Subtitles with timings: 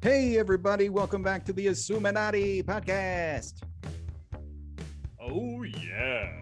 [0.00, 3.54] Hey, everybody, welcome back to the Assuminati podcast.
[5.20, 6.32] Oh yeah.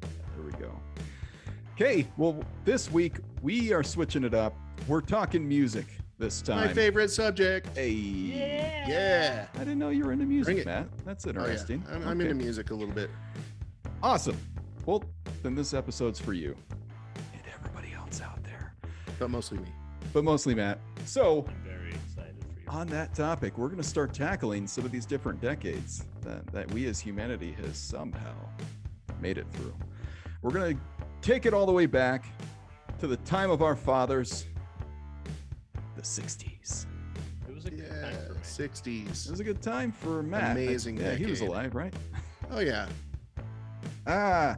[0.00, 0.70] There we go.
[1.74, 4.54] Okay, well, this week we are switching it up.
[4.86, 5.86] We're talking music
[6.18, 6.66] this time.
[6.66, 7.68] My favorite subject.
[7.76, 7.92] Hey.
[8.86, 9.46] Yeah.
[9.54, 10.64] I didn't know you were into music.
[10.66, 10.88] Matt.
[11.04, 11.40] That's Oh, yeah.
[11.40, 11.82] interesting.
[11.90, 13.10] I'm, I'm into music a little bit.
[14.02, 14.36] Awesome.
[14.84, 15.02] Well,
[15.42, 16.54] then this episode's for you
[17.32, 18.74] and everybody else out there,
[19.18, 19.68] but mostly me.
[20.12, 20.78] but mostly Matt.
[21.06, 21.44] So,
[22.68, 26.70] on that topic, we're going to start tackling some of these different decades that, that
[26.72, 28.34] we as humanity has somehow
[29.20, 29.74] made it through.
[30.42, 30.82] We're going to
[31.22, 32.24] take it all the way back
[32.98, 34.46] to the time of our fathers,
[35.94, 36.86] the 60s.
[37.48, 38.12] It was a good Yeah, time
[38.42, 39.04] for me.
[39.06, 40.42] It was a good time for Matt.
[40.44, 41.94] I- Amazing Yeah, he was alive, right?
[42.50, 42.88] Oh yeah.
[44.08, 44.54] Ah,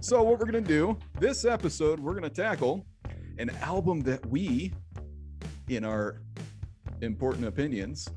[0.00, 2.84] so what we're gonna do this episode, we're gonna tackle
[3.38, 4.72] an album that we,
[5.68, 6.20] in our
[7.02, 8.08] important opinions,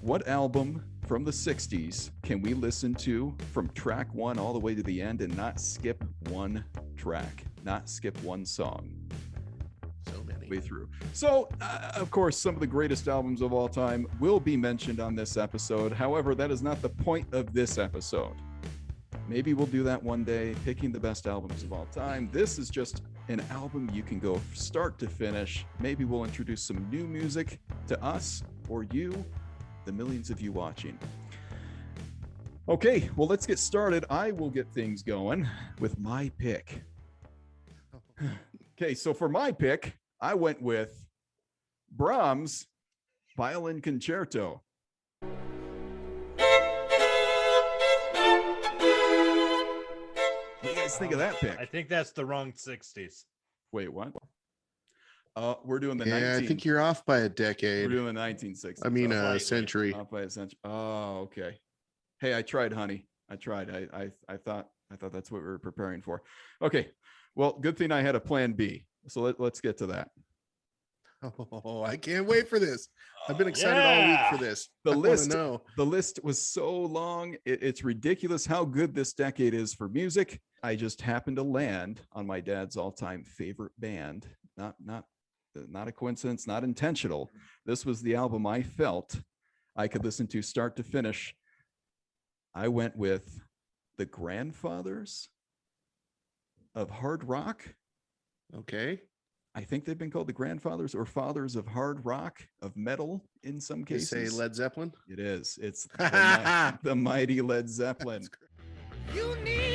[0.00, 4.74] what album from the 60s can we listen to from track one all the way
[4.74, 6.64] to the end and not skip one
[6.96, 8.92] track, not skip one song?
[10.12, 10.48] So many.
[10.48, 10.88] way through.
[11.12, 15.00] So, uh, of course, some of the greatest albums of all time will be mentioned
[15.00, 15.92] on this episode.
[15.92, 18.34] However, that is not the point of this episode.
[19.26, 22.28] Maybe we'll do that one day, picking the best albums of all time.
[22.30, 25.64] This is just an album you can go start to finish.
[25.80, 27.58] Maybe we'll introduce some new music
[27.88, 29.24] to us or you,
[29.86, 30.98] the millions of you watching.
[32.68, 34.04] Okay, well, let's get started.
[34.10, 35.48] I will get things going
[35.80, 36.82] with my pick.
[38.76, 41.06] Okay, so for my pick, I went with
[41.90, 42.66] Brahms
[43.36, 44.63] Violin Concerto.
[50.94, 51.58] Guys think of that pick?
[51.58, 53.24] I think that's the wrong 60s.
[53.72, 54.12] Wait, what?
[55.36, 57.88] Uh, we're doing the yeah, 19, I think you're off by a decade.
[57.88, 58.80] we're doing the 1960s.
[58.84, 59.38] I mean, a slightly.
[59.40, 59.94] century.
[59.94, 60.58] off by a century.
[60.64, 61.58] Oh, okay.
[62.20, 63.08] Hey, I tried, honey.
[63.28, 63.70] I tried.
[63.70, 66.22] I, I, I thought, I thought that's what we were preparing for.
[66.62, 66.88] Okay.
[67.34, 68.84] Well, good thing I had a plan B.
[69.08, 70.10] So let, let's get to that.
[71.50, 72.88] Oh, I can't wait for this.
[73.28, 74.68] I've been excited all week for this.
[74.84, 75.62] The I list- know.
[75.76, 77.34] The list was so long.
[77.46, 80.40] It, it's ridiculous how good this decade is for music.
[80.64, 84.26] I just happened to land on my dad's all-time favorite band.
[84.56, 85.04] Not, not,
[85.54, 86.46] not a coincidence.
[86.46, 87.30] Not intentional.
[87.66, 89.20] This was the album I felt
[89.76, 91.34] I could listen to start to finish.
[92.54, 93.42] I went with
[93.98, 95.28] the grandfathers
[96.74, 97.74] of hard rock.
[98.56, 99.02] Okay.
[99.54, 103.60] I think they've been called the grandfathers or fathers of hard rock, of metal in
[103.60, 104.08] some cases.
[104.08, 104.94] They say Led Zeppelin.
[105.10, 105.58] It is.
[105.60, 108.26] It's the, the mighty Led Zeppelin.
[109.14, 109.73] You need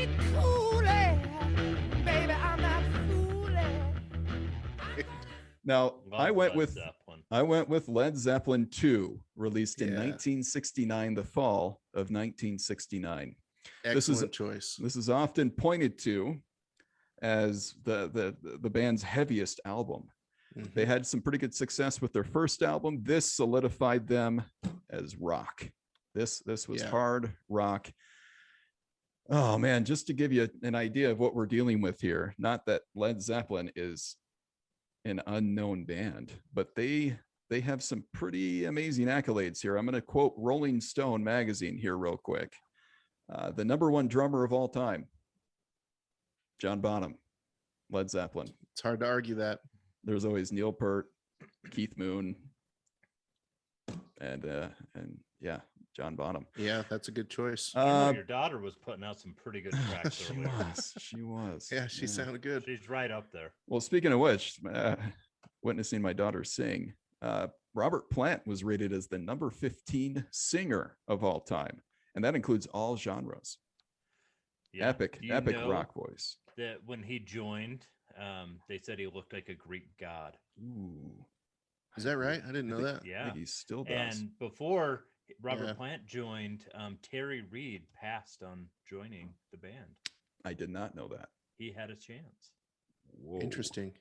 [5.69, 7.23] Now I Love went Led with Zeppelin.
[7.29, 9.99] I went with Led Zeppelin 2, released in Yeah.
[9.99, 13.35] 1969, the fall of 1969.
[13.83, 14.75] This is- Excellent choice.
[14.77, 16.41] This is often pointed to
[17.21, 20.09] as the the the band's heaviest album.
[20.57, 20.73] Mhm.
[20.73, 23.03] They had some pretty good success with their first album.
[23.03, 24.41] This solidified them
[24.89, 25.69] as rock.
[26.15, 26.89] This this was Yeah.
[26.89, 27.91] hard rock.
[29.29, 32.65] Oh man, just to give you an idea of what we're dealing with here, not
[32.65, 34.15] that Led Zeppelin is
[35.05, 37.17] an unknown band, but they
[37.49, 39.75] they have some pretty amazing accolades here.
[39.75, 42.53] I'm going to quote Rolling Stone magazine here real quick.
[43.33, 45.07] Uh, the number one drummer of all time,
[46.59, 47.15] John Bonham,
[47.91, 49.59] Led Zeppelin It's hard to argue that.
[50.03, 51.07] there's always Neil Peart,
[51.71, 52.35] Keith Moon,
[54.21, 55.59] and uh and yeah,
[55.99, 56.45] John Bonham.
[56.55, 57.73] Yeah, that's a good choice.
[57.75, 60.47] Uh, your daughter was putting out some pretty good tracks she earlier.
[60.47, 61.69] was, she was.
[61.69, 62.63] yeah, she sounded good.
[62.65, 63.51] She's right up there.
[63.67, 64.95] Well, speaking of which, uh,
[65.61, 71.21] witnessing my daughter sing, uh, Robert Plant was rated as the number 15 singer of
[71.25, 71.81] all time,
[72.15, 73.57] and that includes all genres.
[74.71, 74.87] Yeah.
[74.87, 76.37] Epic, epic rock voice.
[76.55, 77.87] That when he joined,
[78.17, 80.37] um, they said he looked like a Greek god.
[80.63, 81.25] Ooh,
[81.97, 82.41] Is that right?
[82.41, 83.05] I didn't I know think- that.
[83.05, 83.23] I Yeah.
[83.25, 84.19] think he still does.
[84.21, 85.03] And before
[85.41, 85.73] Robert Yeah.
[85.73, 89.95] Plant joined, um, Terry Reid passed on joining the band.
[90.45, 91.29] I did not know that.
[91.57, 92.51] He had a chance.
[93.11, 93.39] Whoa.
[93.41, 93.97] Interesting.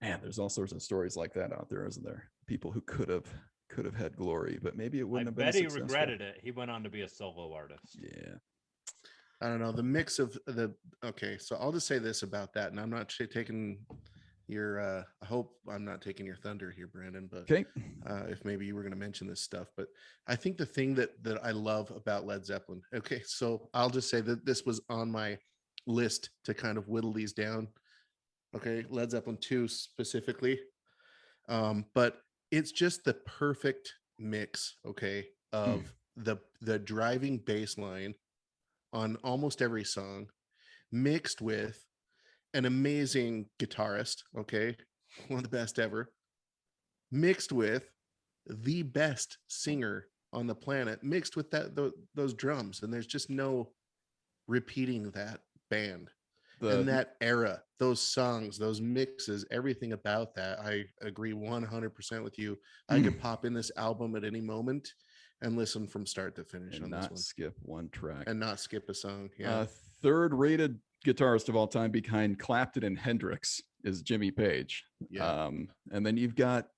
[0.00, 2.30] Man, there's all sorts of stories like that out there, isn't there?
[2.46, 3.26] People who could have
[3.68, 5.46] could have had glory, but maybe it wouldn't have been.
[5.46, 5.82] I bet he successful.
[5.86, 6.40] regretted it.
[6.42, 7.98] He went on to be a solo artist.
[8.00, 8.36] Yeah.
[9.42, 10.74] I don't know the mix of the.
[11.04, 13.78] Okay, so I'll just say this about that, and I'm not taking
[14.48, 14.80] your.
[14.80, 17.28] uh I hope I'm not taking your thunder here, Brandon.
[17.30, 17.64] But Okay.
[18.08, 19.68] uh, if maybe you were going to mention this stuff.
[19.76, 19.88] But
[20.26, 22.82] I think the thing that that I love about Led Zeppelin.
[22.94, 25.38] Okay, so I'll just say that this was on my
[25.86, 27.68] list to kind of whittle these down.
[28.56, 30.58] Okay, Led Zeppelin two specifically,
[31.48, 38.14] um, but it's just the perfect mix, okay, of the the driving bass line
[38.92, 40.26] on almost every song,
[40.90, 41.84] mixed with
[42.58, 44.76] an amazing guitarist, okay,
[45.28, 46.10] one of the best ever,
[47.12, 47.88] mixed with
[48.46, 53.30] the best singer on the planet, mixed with that tho- those drums, and there's just
[53.30, 53.70] no
[54.48, 55.40] repeating that
[55.70, 56.10] band
[56.60, 60.58] The, and that era, those songs, those mixes, everything about that.
[60.58, 62.58] I agree 100% with you.
[62.88, 64.92] I could pop in this album at any moment
[65.42, 68.24] and listen from start to finish and on this not one skip one track.
[68.26, 69.30] and not skip a song.
[69.38, 69.60] Yeah.
[69.60, 69.66] Uh,
[70.02, 74.84] third rated guitarist of all time behind Clapton and Hendrix is Jimmy Page.
[75.10, 75.44] yeah.
[75.44, 76.68] Um, and then you've got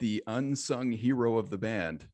[0.00, 2.06] the unsung hero of the band,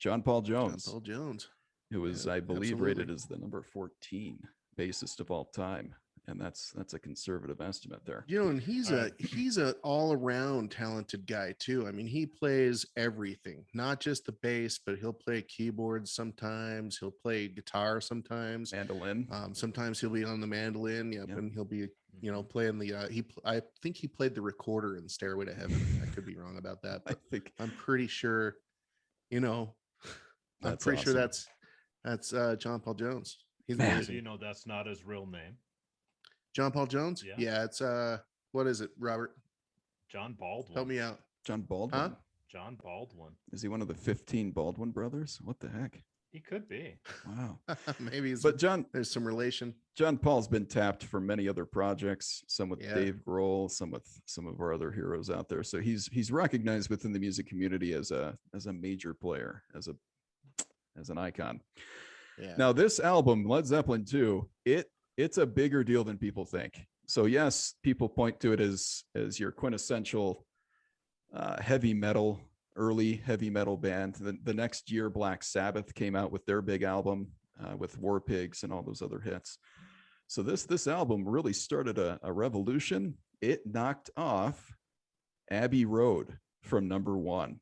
[0.00, 0.84] John Paul Jones.
[0.84, 1.48] John Paul Jones.
[1.90, 4.38] who was, yeah, I believe, rated as the number 14
[4.78, 5.94] bassist of all time.
[6.28, 8.24] And that's that's a conservative estimate there.
[8.28, 11.88] You know, and he's All a he's a all around talented guy too.
[11.88, 16.98] I mean, he plays everything, not just the bass, but he'll play keyboards sometimes.
[16.98, 18.72] He'll play guitar sometimes.
[18.72, 19.26] Mandolin.
[19.30, 21.12] Um, sometimes he'll be on the mandolin.
[21.12, 21.38] Yep, Yep.
[21.38, 21.88] and he'll be
[22.20, 23.24] you know playing the uh, he.
[23.46, 25.80] I think he played the recorder in Stairway to Heaven.
[26.02, 28.56] I could be wrong about that, I but think I'm pretty sure.
[29.30, 29.74] You know,
[30.62, 31.48] I'm That's pretty sure that's
[32.04, 33.38] that's uh, John Paul Jones.
[33.66, 33.88] He's Man.
[33.88, 34.14] So amazing.
[34.16, 35.56] you know that's not his real name.
[36.54, 37.24] John Paul Jones.
[37.26, 37.34] Yeah.
[37.38, 38.18] yeah, it's uh,
[38.52, 39.36] what is it, Robert?
[40.10, 40.74] John Baldwin.
[40.74, 41.20] Help me out.
[41.44, 42.16] John Baldwin.
[42.50, 43.32] John Baldwin.
[43.52, 45.38] Is he one of the 15 Baldwin brothers?
[45.44, 46.02] What the heck?
[46.30, 46.96] He could be.
[47.26, 47.58] Wow.
[47.98, 49.74] Maybe it's, But John there's some relation.
[49.96, 52.94] John Paul's been tapped for many other projects, some with Yeah.
[52.94, 55.62] Dave Grohl, some with some of our other heroes out there.
[55.62, 59.88] So he's he's recognized within the music community as a as a major player, as
[59.88, 59.94] a
[60.98, 61.60] as an icon.
[62.38, 62.54] Yeah.
[62.58, 66.86] Now this album, Led Zeppelin 2, it it's a bigger deal than people think.
[67.06, 70.46] So yes, people point to it as as your quintessential
[71.34, 72.40] uh, heavy metal,
[72.76, 74.14] early heavy metal band.
[74.14, 77.32] The, the next year, Black Sabbath came out with their big album
[77.62, 79.58] uh, with War Pigs and all those other hits.
[80.28, 83.14] So this this album really started a, a revolution.
[83.40, 84.72] It knocked off
[85.50, 87.60] Abbey Road from number one.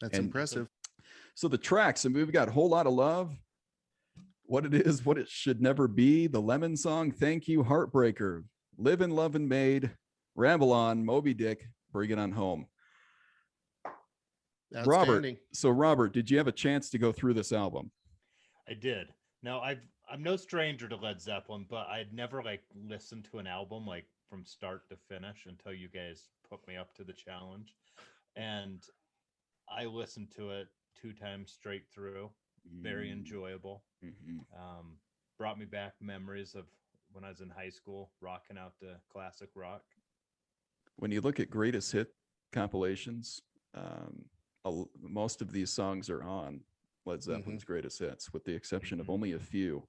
[0.00, 0.68] That's and- impressive.
[1.34, 3.34] So the tracks, and we've got a whole lot of love.
[4.50, 6.26] What it is, what it should never be.
[6.26, 8.42] The Lemon Song, Thank You, Heartbreaker,
[8.78, 9.92] Live and Love and Made,
[10.34, 12.66] Ramble On, Moby Dick, Bring It On Home.
[14.84, 15.36] Robert.
[15.52, 17.92] So Robert, did you have a chance to go through this album?
[18.68, 19.12] I did.
[19.44, 23.46] Now I've I'm no stranger to Led Zeppelin, but I'd never like listened to an
[23.46, 27.76] album like from start to finish until you guys put me up to the challenge.
[28.34, 28.82] And
[29.68, 30.66] I listened to it
[31.00, 32.30] two times straight through.
[32.64, 33.84] Very Mm, enjoyable.
[34.04, 34.44] mhm.
[34.56, 34.98] Um,
[35.38, 36.66] brought me back memories of
[37.12, 39.82] when I was in high school, rocking out to classic rock.
[40.96, 42.14] When you look at greatest hit
[42.52, 43.40] compilations,
[43.74, 44.28] um,
[44.64, 46.64] a l- most of these songs are on
[47.06, 49.12] Led Zeppelin's greatest hits, with the exception of Mhm.
[49.14, 49.88] only a few.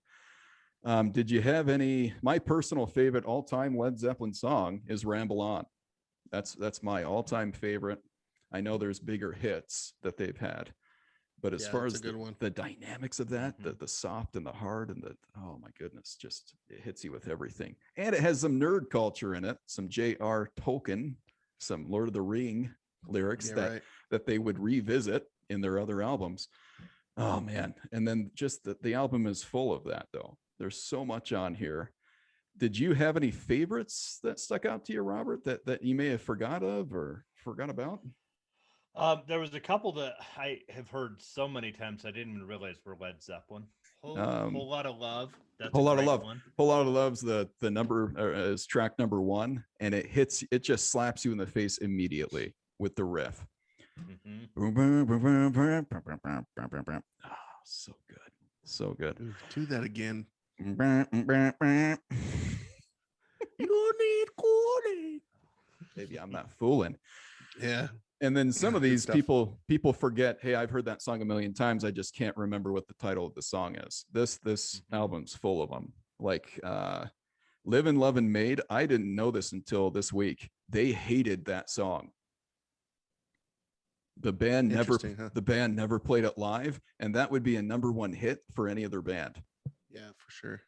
[0.83, 2.13] Um, did you have any?
[2.23, 5.65] My personal favorite all-time Led Zeppelin song is "Ramble On."
[6.31, 8.01] That's that's my all-time favorite.
[8.51, 10.73] I know there's bigger hits that they've had,
[11.41, 12.35] but as Yeah, far as good the, one.
[12.39, 13.79] the dynamics of that, the Mhm.
[13.79, 17.27] the soft and the hard and the oh my goodness, just it hits you with
[17.27, 17.75] everything.
[17.97, 20.49] And it has some nerd culture in it, some J.R.
[20.59, 21.15] Tolkien,
[21.59, 22.73] some Lord of the Ring
[23.07, 23.81] lyrics Yeah, that right.
[24.11, 26.47] that they would revisit in their other albums.
[27.17, 27.75] Oh man.
[27.91, 30.37] And then just that the album is full of that though.
[30.59, 31.91] There's so much on here.
[32.57, 36.07] Did you have any favorites that stuck out to you, Robert, that that you may
[36.07, 38.01] have forgot of or forgot about?
[38.95, 42.47] Um, there was a couple that I have heard so many times I didn't even
[42.47, 43.63] realize were Led Zeppelin.
[44.01, 45.31] Whole, Um, whole lot of love.
[45.59, 46.23] That's Whole a Lot of Love.
[46.23, 46.41] One.
[46.57, 50.43] Whole lot of loves the the number uh, is track number one, and it hits
[50.51, 53.45] it just slaps you in the face immediately with the riff.
[53.99, 54.49] Mhm.
[57.23, 57.29] Oh,
[57.63, 58.17] so good.
[58.63, 59.35] So good.
[59.53, 60.25] Do that again.
[63.59, 65.21] you need cooling.
[65.95, 66.97] Maybe I'm not fooling.
[67.61, 67.89] Yeah.
[68.21, 71.53] And then some of these people people forget, hey, I've heard that song a million
[71.53, 71.83] times.
[71.83, 74.05] I just can't remember what the title of the song is.
[74.11, 74.97] This this Mhm.
[74.97, 75.93] album's full of them.
[76.19, 77.05] Like uh
[77.65, 78.61] Live and Love and Made.
[78.69, 80.49] I didn't know this until this week.
[80.69, 82.11] They hated that song.
[84.19, 85.29] The band never huh?
[85.33, 88.67] the band never played it live, and that would be a number one hit for
[88.67, 89.41] any other band.
[89.89, 90.61] Yeah, for sure.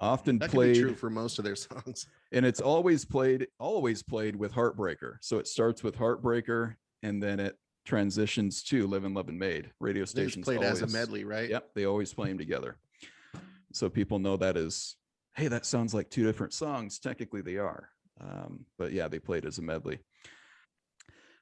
[0.00, 2.06] Often That played true for most of their songs.
[2.32, 7.40] and it's always played always played with heartbreaker so it starts with heartbreaker and then
[7.40, 11.48] it transitions to live and love and made radio stations played as a medley, right?
[11.48, 12.76] yep they always play them together
[13.72, 14.96] so people know that is
[15.36, 17.88] hey that sounds like two different songs technically they are
[18.20, 19.98] um, but yeah they played as a medley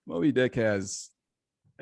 [0.07, 1.11] Moby Dick has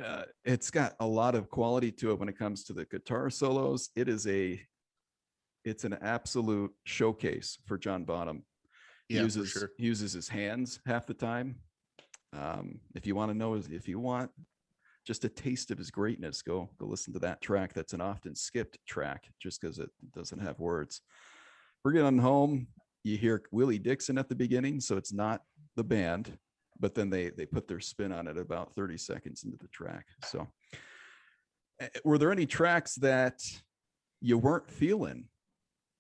[0.03, 3.29] uh, it's got a lot of quality to it when it comes to the guitar
[3.29, 3.91] solos.
[3.95, 4.59] It is a
[5.65, 8.45] it's an absolute showcase for John Bonham.
[9.09, 9.71] He Yeah, uses sure.
[9.77, 11.57] he uses his hands half the time.
[12.39, 14.31] Um, if you want to know, if you want
[15.07, 17.73] just a taste of his greatness, go go listen to that track.
[17.73, 21.03] That's an often skipped track just because it doesn't have words.
[21.87, 22.69] It on home.
[23.03, 25.43] You hear Willie Dixon at the beginning, so it's not
[25.77, 26.39] the band,
[26.81, 30.07] but then they they put their spin on it about 30 seconds into the track.
[30.25, 30.49] So,
[31.81, 33.43] eh, were there any tracks that
[34.23, 35.27] you weren't feeling,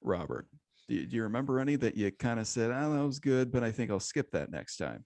[0.03, 0.47] Robert?
[0.89, 3.53] Do you, do you remember any that you kind of said, "Oh, that was good,
[3.53, 5.05] but I think I'll skip that next time"?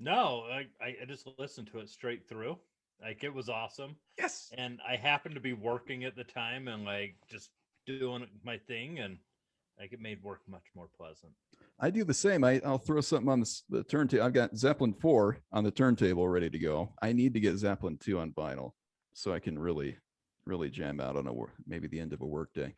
[0.00, 2.58] No, I, I I just listened to it straight through.
[3.00, 3.96] Like it was awesome.
[4.18, 4.50] Yes.
[4.56, 7.50] And I happened to be working at the time and like just
[7.86, 9.18] doing my thing and
[9.78, 11.32] like it made work much more pleasant.
[11.80, 12.44] I do the same.
[12.44, 14.24] I, I'll throw something on the, the turntable.
[14.24, 16.92] I've got Zeppelin 4 on the turntable ready to go.
[17.02, 18.72] I need to get Zeppelin 2 on vinyl
[19.12, 19.96] so I can really,
[20.46, 21.32] really jam out on a
[21.66, 22.74] maybe the end of a work day.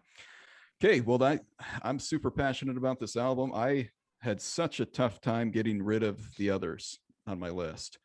[0.83, 1.45] Okay, well, that
[1.83, 3.53] I'm super passionate about this album.
[3.55, 7.99] I had such a tough time getting rid of the others on my list.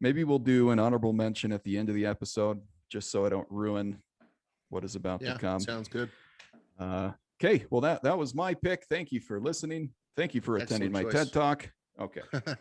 [0.00, 2.60] Maybe we'll do an honorable mention at the end of the episode,
[2.90, 3.98] just so I don't ruin
[4.70, 5.60] what is about Yeah, to come.
[5.60, 6.10] sounds good.
[6.78, 7.12] Uh,
[7.42, 8.84] okay, well that that was my pick.
[8.90, 9.90] Thank you for listening.
[10.16, 11.12] Thank you for attending my choice.
[11.12, 11.70] TED Talk.
[12.00, 12.22] Okay,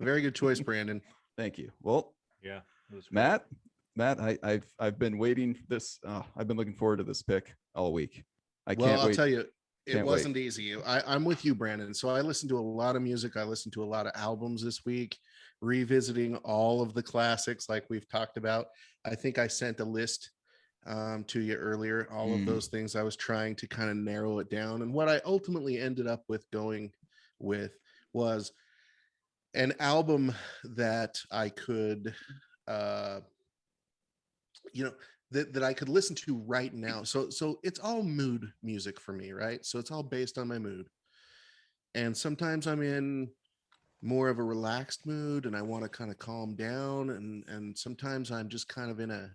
[0.00, 1.00] Very good choice, Brandon.
[1.36, 1.70] thank you.
[1.80, 2.60] Well, Yeah.
[2.92, 3.06] Was.
[3.10, 3.46] Matt,
[3.96, 5.98] Matt, I, I've I've been waiting this.
[6.06, 8.24] Uh, I've been looking forward to this pick all week.
[8.66, 9.16] I well, can't I'll wait.
[9.16, 9.40] tell you,
[9.86, 10.76] it Can't wasn't easy.
[10.82, 11.94] I, I'm with you, Brandon.
[11.94, 13.36] So I listened to a lot of music.
[13.36, 15.16] I listened to a lot of albums this week,
[15.60, 18.66] revisiting all of the classics like we've talked about.
[19.04, 20.30] I think I sent a list
[20.86, 22.40] um, to you earlier, all Mm.
[22.40, 22.94] of those things.
[22.94, 24.82] I was trying to kind of narrow it down.
[24.82, 26.92] And what I ultimately ended up with going
[27.40, 27.76] with
[28.12, 28.52] was
[29.54, 30.32] an album
[30.62, 32.14] that I could,
[32.68, 33.20] uh,
[34.72, 34.92] you know,
[35.32, 37.02] that, that I could listen to right now.
[37.02, 39.64] So so it's all mood music for me, right?
[39.64, 40.88] So it's all based on my mood.
[41.94, 43.28] And sometimes I'm in
[44.06, 47.76] more of a relaxed mood and I want to kind of calm down and and
[47.76, 49.30] sometimes I'm just kind of in a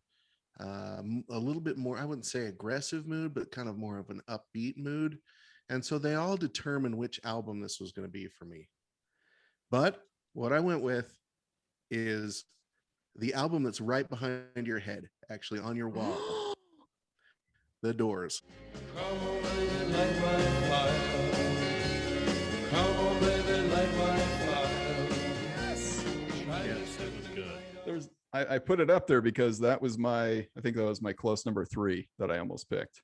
[0.59, 4.09] um, a little bit more I wouldn't say aggressive mood but kind of more of
[4.09, 5.17] an upbeat mood.
[5.69, 8.67] And so they all determine which album this was going to be for me.
[9.69, 10.01] But
[10.33, 11.13] what I went with
[11.89, 12.45] is
[13.15, 16.17] the album that's right behind your head, actually on your wall.
[17.81, 18.41] the Doors.
[28.33, 31.13] I, I put it up there because that was my I think that was my
[31.13, 33.01] close number three that I almost picked.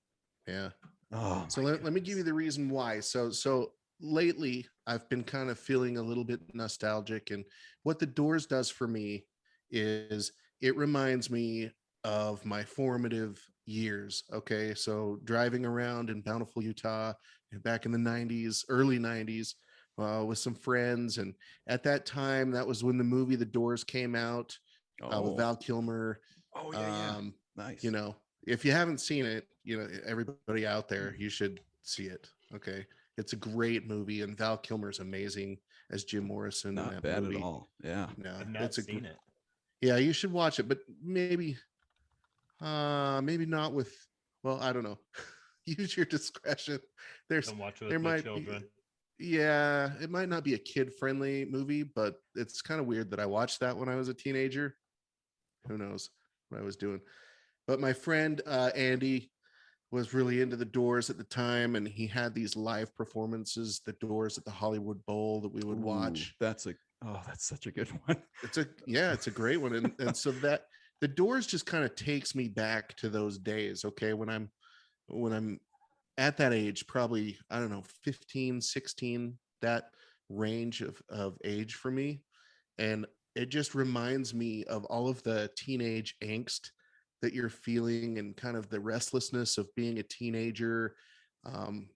[0.47, 0.69] Yeah.
[1.11, 2.99] Oh, So let, let me give you the reason why.
[2.99, 7.43] So so lately I've been kind of feeling a little bit nostalgic and
[7.83, 9.25] what the Doors does for me
[9.71, 10.31] is
[10.61, 11.71] it reminds me
[12.03, 14.23] of my formative years.
[14.31, 14.73] Okay?
[14.73, 17.13] So driving around in Bountiful, Utah
[17.63, 19.53] back in the 90s, early 90s
[19.97, 21.33] uh, with some friends and
[21.67, 24.55] at that time that was when the movie The Doors came out
[25.03, 26.19] uh, oh, with Val Kilmer
[26.55, 27.15] oh yeah, yeah.
[27.17, 27.83] um nice.
[27.83, 32.05] you know if you haven't seen it you know everybody out there you should see
[32.05, 32.85] it okay
[33.17, 35.57] it's a great movie and val kilmer's amazing
[35.91, 37.35] as jim morrison not that bad movie.
[37.37, 37.69] at all.
[37.83, 38.07] Yeah.
[38.17, 39.17] no I've not it's a seen gr- it.
[39.81, 41.57] yeah you should watch it but maybe
[42.61, 43.93] uh maybe not with
[44.43, 44.97] well i don't know
[45.65, 46.79] use your discretion
[47.29, 48.63] there's Don't watch it there with my might be- children.
[49.19, 53.19] yeah it might not be a kid friendly movie but it's kind of weird that
[53.19, 54.75] i watched that when i was a teenager
[55.67, 56.09] who knows
[56.49, 57.01] what i was doing.
[57.67, 59.31] But my friend uh andy
[59.91, 63.93] was really into the doors at the time and he had these live performances the
[63.93, 66.35] doors at the hollywood bowl that we would Ooh, watch.
[66.39, 66.73] That's a
[67.05, 68.17] oh, that's such a good one.
[68.43, 69.75] it's a yeah it's a great one.
[69.75, 70.63] And, and so that
[70.99, 74.13] the doors just kind of takes me back to those days okay?
[74.13, 74.49] When i'm
[75.07, 75.59] when i'm
[76.17, 79.91] at that age probably i don't know 15 16 that
[80.29, 82.21] range of of age for me.
[82.77, 83.05] And
[83.37, 86.71] it just reminds me of all of the teenage angst
[87.21, 90.95] that you're feeling and kind of the restlessness of being a teenager
[91.45, 91.89] um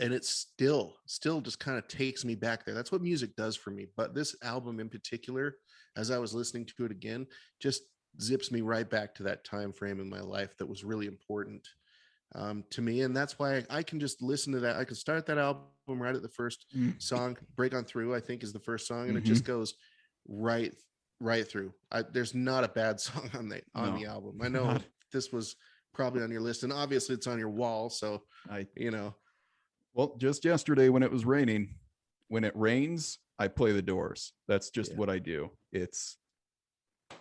[0.00, 3.56] and it still still just kind of takes me back there that's what music does
[3.56, 5.56] for me but this album in particular
[5.96, 7.26] as i was listening to it again
[7.60, 7.82] just
[8.20, 11.66] zips me right back to that time frame in my life that was really important
[12.34, 15.26] um, to me and that's why I, can just listen to that i can start
[15.26, 17.00] that album right at the first Mm.
[17.00, 19.22] song break on through i think is the first song and Mhm.
[19.22, 19.74] it just goes
[20.28, 20.72] right
[21.20, 24.48] right through I, there's not a bad song on the on No, the album i
[24.56, 24.82] know not.
[25.12, 25.56] this was
[25.94, 29.14] probably on your list and obviously it's on your wall so I you know
[29.94, 31.74] well, just yesterday when it was raining,
[32.28, 34.32] when it rains, I play the doors.
[34.46, 34.96] That's just Yeah.
[34.98, 35.50] what I do.
[35.72, 36.18] It's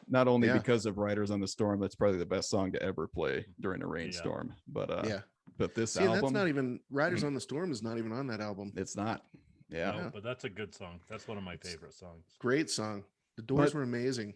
[0.07, 0.57] Not only Yeah.
[0.59, 3.81] because of Riders on the Storm, that's probably the best song to ever play during
[3.81, 4.53] a rainstorm.
[4.67, 5.21] But uh, yeah.
[5.57, 8.27] but this See, album, that's not even Riders on the Storm is not even on
[8.27, 8.73] that album.
[8.75, 9.23] it's not.
[9.69, 9.91] Yeah.
[9.91, 10.99] No, but that's a good song.
[11.09, 12.25] That's one of my favorite songs.
[12.39, 13.03] Great song.
[13.35, 14.33] The Doors But- were amazing.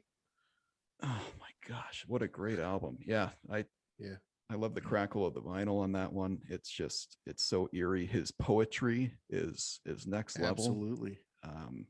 [1.04, 2.98] Oh my gosh, what a great album.
[3.06, 3.66] Yeah, I
[3.98, 4.16] Yeah.
[4.50, 6.42] I love the crackle of the vinyl on that one.
[6.50, 8.06] It's just it's so eerie.
[8.06, 10.66] His poetry is is next level.
[10.66, 11.20] Absolutely.
[11.44, 11.88] Um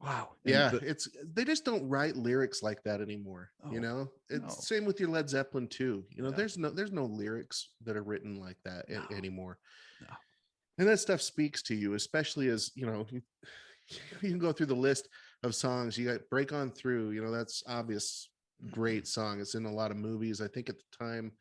[0.00, 0.34] wow.
[0.44, 3.52] and Yeah, the- it's they just don't write lyrics like that anymore.
[3.64, 4.48] Oh, you know, it's no.
[4.48, 6.04] same with your Led Zeppelin too.
[6.10, 6.36] You know, Yeah.
[6.36, 9.06] there's no there's no lyrics that are written like that a- No.
[9.16, 9.58] anymore.
[10.78, 13.20] And that stuff speaks to you, especially as you know, you,
[14.22, 15.08] you can go through the list
[15.42, 15.98] of songs.
[15.98, 17.10] You got break on through.
[17.10, 18.28] You know, that's obvious,
[18.64, 18.74] Mm-hmm.
[18.80, 19.40] great song.
[19.40, 20.40] It's in a lot of movies.
[20.40, 21.32] I think at the time,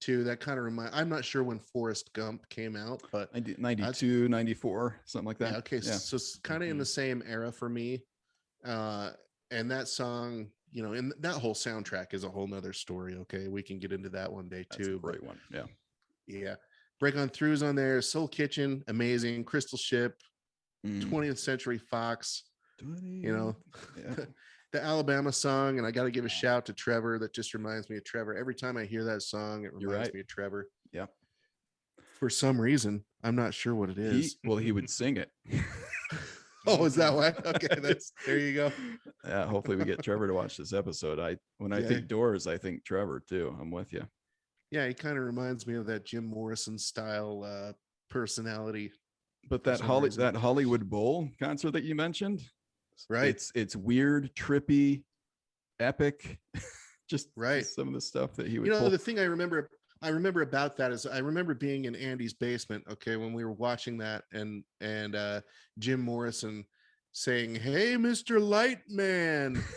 [0.00, 0.24] too.
[0.24, 0.92] That kind of remind.
[0.92, 5.52] I'm not sure when Forrest Gump came out, but 90 92, 94, something like that.
[5.52, 5.82] yeah, okay, Yeah.
[5.82, 5.98] Mm-hmm.
[5.98, 8.02] so it's kind of in the same era for me.
[8.64, 9.10] Uh,
[9.52, 13.14] and that song, you know, and that whole soundtrack is a whole nother story.
[13.14, 14.98] Okay, we can get into that one day That's a too.
[15.00, 15.38] but great one.
[15.52, 15.66] Yeah.
[16.26, 16.54] yeah,
[16.98, 20.14] Break on Throughs on there, Soul Kitchen, amazing, Crystal Ship,
[20.86, 21.02] Mm.
[21.02, 22.44] 20th Century Fox,
[23.02, 23.56] you know,
[23.98, 24.14] Yeah.
[24.72, 27.18] the Alabama song, and I got to give a shout to Trevor.
[27.18, 28.36] That just reminds me of Trevor.
[28.36, 30.14] Every time I hear that song, it reminds right.
[30.14, 30.68] me of Trevor.
[30.92, 31.06] Yeah.
[32.20, 34.36] For some reason, I'm not sure what it is.
[34.42, 35.30] He, well, he would sing it.
[36.66, 37.28] oh, is that why?
[37.44, 38.72] Okay, that's there you go.
[39.24, 39.46] yeah.
[39.46, 41.18] Hopefully we get Trevor to watch this episode.
[41.18, 41.88] I when I Yeah.
[41.88, 43.56] think Doors, I think Trevor too.
[43.60, 44.06] I'm with you.
[44.70, 47.72] Yeah, he kind of reminds me of that Jim Morrison style uh
[48.10, 48.92] personality.
[49.48, 50.20] But that Holly reason.
[50.22, 52.42] that Hollywood Bowl concert that you mentioned,
[53.08, 53.28] Right.
[53.28, 55.04] It's it's weird, trippy,
[55.78, 56.38] epic.
[57.08, 57.64] Just Right.
[57.64, 58.90] some of the stuff that he would You know, pull.
[58.90, 59.70] the thing I remember
[60.02, 63.52] I remember about that is I remember being in Andy's basement, okay, when we were
[63.52, 65.40] watching that and and uh
[65.78, 66.64] Jim Morrison
[67.12, 68.38] saying, "Hey, Mr.
[68.40, 69.62] Lightman."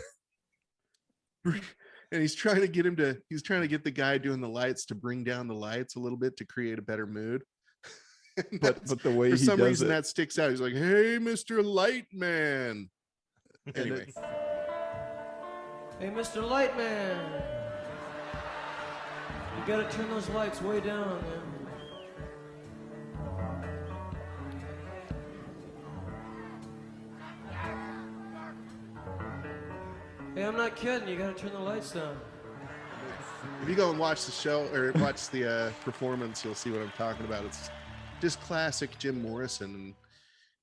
[2.12, 4.50] and he's trying to get him to he's trying to get the guy doing the
[4.50, 7.44] lights to bring down the lights a little bit to create a better mood.
[8.62, 10.50] But but the way for he some does reason it, that sticks out.
[10.50, 11.62] He's like, "Hey, Mr.
[11.62, 12.88] Lightman."
[13.76, 14.14] And Anyway.
[16.00, 16.42] Hey, Mr.
[16.42, 17.44] Lightman!
[19.58, 21.59] You gotta turn those lights way down, man.
[30.36, 31.08] Hey, I'm not kidding.
[31.08, 32.18] You gotta turn the lights down.
[33.64, 36.82] If you go and watch the show or watch the uh, performance, you'll see what
[36.82, 37.46] I'm talking about.
[37.46, 37.70] It's
[38.22, 39.96] just classic Jim Morrison.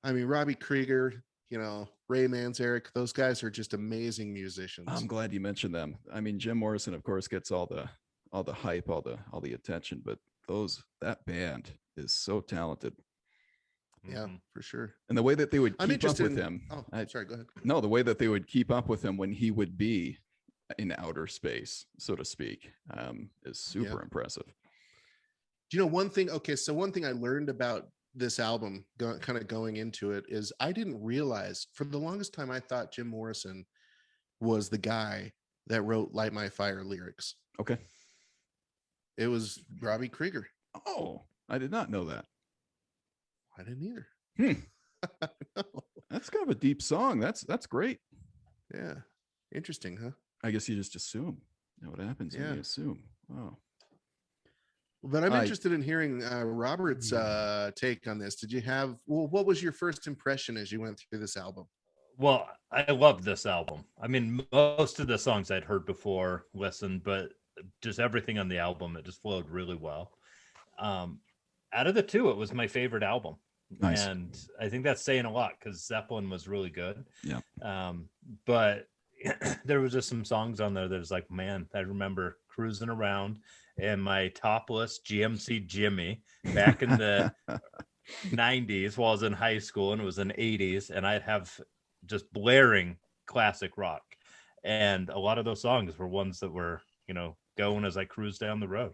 [0.03, 4.87] I mean, Robbie Krieger, you know, Ray Manzarek, those guys are just amazing musicians.
[4.89, 5.97] I'm glad you mentioned them.
[6.13, 7.89] I mean, Jim Morrison, of course, gets all the
[8.31, 12.93] all the hype, all the all the attention, but those that band is so talented.
[14.09, 14.41] Yeah, Mhm.
[14.53, 14.95] for sure.
[15.09, 16.67] And the way that they would I'm keep up with in- him.
[16.71, 17.47] Oh, I- sorry, go ahead.
[17.63, 20.19] no, the way that they would keep up with him when he would be
[20.77, 24.45] in outer space, so to speak, um, is super impressive.
[25.69, 26.29] Do you know one thing?
[26.29, 30.25] Okay, so one thing I learned about this album, go, kind of going into it,
[30.27, 33.65] is I didn't realize for the longest time I thought Jim Morrison
[34.39, 35.33] was the guy
[35.67, 37.35] that wrote "Light My Fire" lyrics.
[37.59, 37.77] Okay.
[39.17, 40.47] It was Robbie Krieger.
[40.85, 42.25] Oh, I did not know that.
[43.57, 44.07] I didn't either.
[44.37, 44.61] Hmm.
[45.55, 45.63] No.
[46.09, 47.19] That's kind of a deep song.
[47.19, 47.99] That's that's great.
[48.73, 48.95] Yeah,
[49.53, 50.11] interesting, huh?
[50.43, 51.41] I guess you just assume.
[51.79, 52.53] You know what happens when Yeah.
[52.55, 53.03] you assume.
[53.31, 53.57] Oh.
[55.03, 58.35] But I'm I- interested in hearing uh, Robert's uh, take on this.
[58.35, 58.95] Did you have?
[59.05, 61.65] Well, what was your first impression as you went through this album?
[62.17, 63.83] Well, I love this album.
[64.01, 67.29] I mean, most of the songs I'd heard before, listened, but
[67.83, 70.11] just everything on the album, it just flowed really well.
[70.79, 71.19] Um,
[71.73, 73.35] out of the two, it was my favorite album.
[73.79, 74.05] Nice.
[74.05, 77.05] And I think that's saying a lot because Zeppelin was really good.
[77.23, 77.41] Yeah.
[77.61, 78.09] Um,
[78.45, 78.87] but
[79.65, 83.39] there was just some songs on there that was like, man, I remember cruising around
[83.77, 86.21] in my topless GMC Jimmy
[86.53, 87.31] back in the
[88.29, 91.59] 90s while I was in high school and it was in 80s and I'd have
[92.05, 94.01] just blaring classic rock.
[94.63, 98.05] And a lot of those songs were ones that were, you know, going as I
[98.05, 98.93] cruised down the road.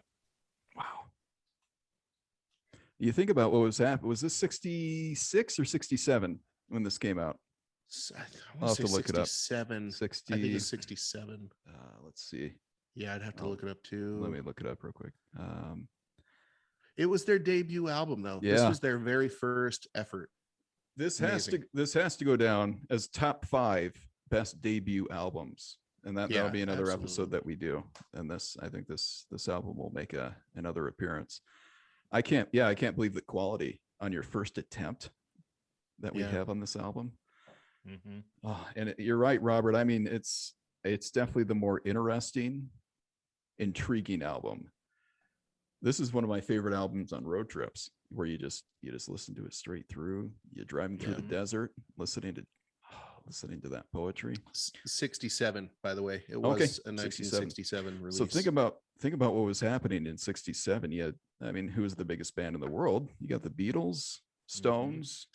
[3.03, 4.07] You think about what was happening.
[4.07, 6.39] Was this 66 or 67
[6.69, 7.37] when this came out?
[7.91, 9.27] S- I th- I I'll have to look it up.
[9.27, 9.91] 67.
[9.91, 10.33] 60.
[10.33, 11.49] I think it's 67.
[11.67, 11.71] uh,
[12.05, 12.53] let's see.
[12.95, 14.19] Yeah, I'd have to look it up too.
[14.21, 15.11] Let me look it up real quick.
[15.37, 15.89] Um,
[16.95, 18.39] It was their debut album, though.
[18.41, 18.53] Yeah.
[18.53, 20.29] This was their very first effort.
[20.95, 23.93] this has to this has to go down as top five
[24.29, 27.03] best debut albums, and that that'll be another absolutely.
[27.03, 27.83] episode that we do.
[28.13, 31.41] And this, I think this this album will make a another appearance.
[32.13, 35.09] I can't, yeah, I can't believe the quality on your first attempt
[35.99, 36.29] that we Yeah.
[36.29, 37.17] have on this album.
[37.85, 39.75] hmm Oh, and it- you're right, Robert.
[39.75, 40.53] I mean, it's
[40.85, 42.69] it's definitely the more interesting,
[43.57, 44.71] intriguing album.
[45.81, 49.09] This is one of my favorite albums on road trips where you just you just
[49.09, 50.31] listen to it straight through.
[50.53, 51.27] You're driving through the Yeah.
[51.29, 52.45] desert, listening to
[53.25, 54.35] listening to that poetry.
[54.53, 56.23] 67, by the way.
[56.29, 56.97] It Okay, was a 67.
[56.97, 58.17] 1967 release.
[58.17, 60.91] So think about think about what was happening in 67.
[60.91, 63.09] You had, I mean, who was the biggest band in the world?
[63.19, 65.27] You got the Beatles, Stones,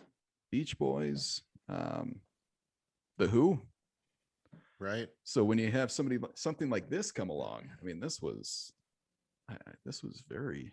[0.50, 2.20] Beach Boys, um,
[3.18, 3.60] the Who.
[4.78, 5.08] right?
[5.24, 8.72] So when you have somebody something like this come along, I mean, this was
[9.50, 10.72] I, this was very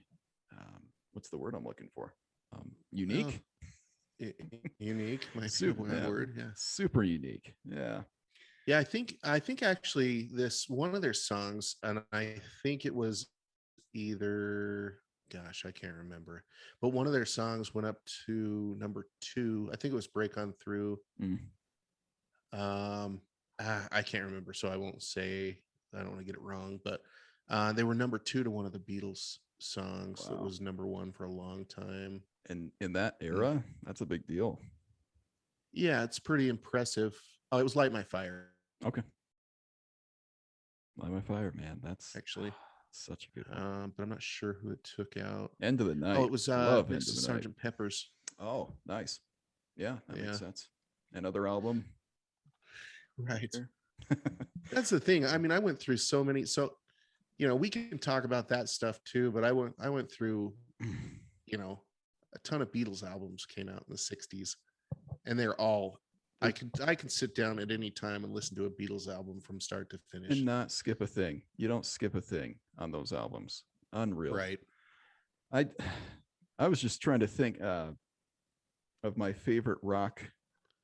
[0.58, 2.14] um, what's the word I'm looking for?
[2.54, 3.42] Um, unique, I-
[4.80, 6.08] unique, my Super, yeah.
[6.08, 6.34] word.
[6.38, 6.54] Yes.
[6.56, 7.54] super unique.
[7.64, 8.02] Yeah.
[8.68, 12.96] Yeah, I think I think actually this one of their songs, and I think it
[12.96, 13.28] was
[13.94, 14.98] either
[15.32, 16.44] gosh, I can't remember,
[16.82, 19.70] but one of their songs went up to number two.
[19.72, 21.00] I think it was Break On Through.
[21.22, 21.40] Mm.
[22.54, 23.22] Um,
[23.60, 25.58] ah, I can't remember, so I won't say.
[25.94, 27.02] I don't want to get it wrong, but
[27.50, 31.12] uh, they were number two to one of the Beatles songs that was number one
[31.12, 32.22] for a long time.
[32.50, 34.60] And in that era, that's a big deal.
[35.74, 37.20] Yeah, it's pretty impressive.
[37.52, 38.50] Oh, it was Light My Fire,
[38.86, 39.02] Okay.
[40.98, 41.80] Light my fire, man.
[41.84, 42.54] That's actually,
[42.92, 43.62] such a good one.
[43.62, 45.52] um, but I'm not sure who it took out.
[45.62, 46.18] End of the night.
[46.18, 47.10] Oh, it was uh, Love End Mrs.
[47.10, 47.22] of Night.
[47.24, 48.10] Sergeant Pepper's.
[48.40, 49.20] Oh, nice.
[49.76, 50.26] Yeah, that Yeah.
[50.28, 50.70] makes sense.
[51.14, 51.84] Another album.
[53.18, 53.54] Right.
[54.72, 55.26] That's the thing.
[55.26, 56.46] I mean, I went through so many.
[56.46, 56.74] So,
[57.38, 59.32] you know, we can talk about that stuff too.
[59.32, 60.54] But I went, I went through,
[61.46, 61.82] you know,
[62.34, 64.56] a ton of Beatles albums came out in the '60s,
[65.26, 66.00] and they're all.
[66.42, 69.40] I can I can sit down at any time and listen to a Beatles album
[69.40, 70.32] from start to finish.
[70.32, 71.42] and not skip a thing.
[71.58, 73.64] You don't skip a thing on those albums.
[73.94, 74.34] Unreal.
[74.34, 74.60] Right.
[75.52, 75.68] I
[76.60, 77.88] I was just trying to think uh,
[79.04, 80.22] of my favorite rock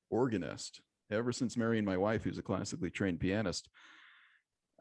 [0.10, 0.82] organist.
[1.12, 3.68] Ever since marrying my wife, who's a classically trained pianist,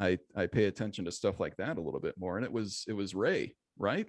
[0.00, 2.36] I I pay attention to stuff like that a little bit more.
[2.36, 4.08] And it was it was Ray, right?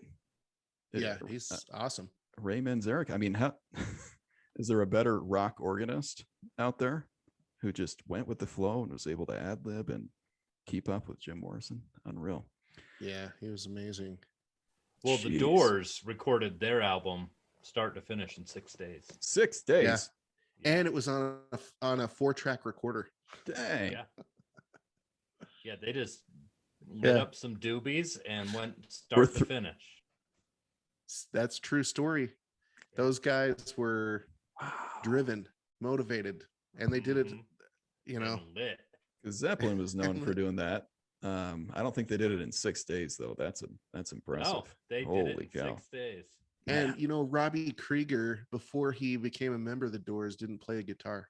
[0.93, 2.09] It- Yeah, uh, he's awesome.
[2.39, 3.11] Ray Manzarek.
[3.11, 3.55] I mean, how
[4.55, 6.25] is there a better rock organist
[6.57, 7.07] out there
[7.61, 10.09] who just went with the flow and was able to ad lib and
[10.65, 11.81] keep up with Jim Morrison?
[12.05, 12.45] Unreal.
[13.01, 14.17] Yeah, he was amazing.
[15.03, 17.29] Well, the Doors recorded their album
[17.63, 19.05] start to finish in six days.
[19.19, 20.09] Six days.
[20.63, 23.09] And it was on a, f- on a four track recorder.
[23.45, 23.91] Dang.
[23.93, 24.03] Yeah.
[25.63, 26.23] Yeah, they just
[26.87, 27.21] lit Yeah.
[27.21, 30.03] up some doobies and went start to finish.
[31.09, 32.33] S- That's true story.
[32.95, 34.27] Those guys were
[35.03, 35.47] driven,
[35.79, 36.45] motivated,
[36.77, 37.27] and they did it.
[37.27, 37.45] Mhm.
[38.05, 38.79] You know, And lit.
[39.23, 40.89] 'Cause Zeppelin was known for doing that.
[41.23, 43.35] Um, I don't think they did it in six days though.
[43.37, 44.53] That's a that's impressive.
[44.53, 45.75] No, they did Holy it in cow.
[45.75, 46.25] six days.
[46.67, 50.79] And you know, Robbie Krieger, before he became a member of the Doors, didn't play
[50.79, 51.29] a guitar.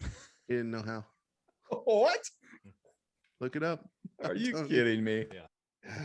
[0.48, 1.06] He didn't know how.
[1.84, 2.28] What?
[3.42, 3.84] Look it up.
[4.24, 5.26] Are I'm you telling kidding me?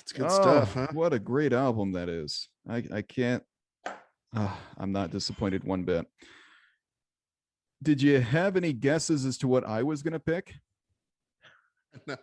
[0.00, 0.86] It's good Oh, stuff, huh?
[0.92, 2.48] What a great album that is.
[2.66, 3.42] I I can't.
[4.34, 6.06] ah, I'm not disappointed one bit.
[7.82, 10.54] Did you have any guesses as to what I was gonna pick?
[12.06, 12.16] no,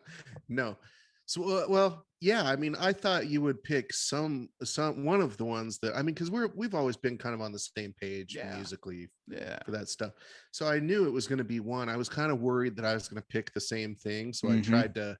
[0.49, 0.77] no.
[1.27, 2.43] So uh, well, yeah.
[2.43, 6.01] I mean, I thought you would pick some some one of the ones that I
[6.03, 8.55] mean, because we're we've always been kind of on the same page Yeah.
[8.55, 9.57] musically Yeah.
[9.65, 10.11] for that stuff.
[10.51, 11.89] So I knew it was going to be one.
[11.89, 14.33] I was kind of worried that I was going to pick the same thing.
[14.33, 14.63] So I Mhm.
[14.63, 15.17] tried to,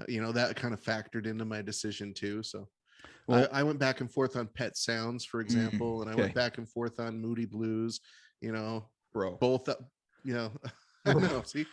[0.00, 2.42] uh, you know, that kind of factored into my decision too.
[2.42, 2.68] So
[3.26, 6.34] Well- I, I went back and forth on Pet Sounds, for example, and I went
[6.34, 8.00] back and forth on Moody Blues.
[8.42, 9.38] You know, Bro.
[9.38, 9.68] both.
[10.22, 10.52] You know,
[11.06, 11.42] I know.
[11.46, 11.64] See,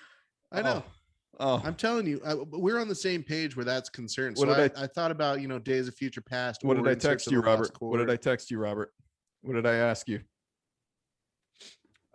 [0.52, 0.84] I know.
[0.88, 0.92] Oh,
[1.40, 4.38] I'm telling you, I, we're on the same page where that's concerned.
[4.38, 6.64] What So I, did I, thought about, you know, Days of Future Past.
[6.64, 7.72] what did I text you, Robert?
[7.80, 8.94] What did I text you, Robert?
[9.42, 10.22] What did I ask you?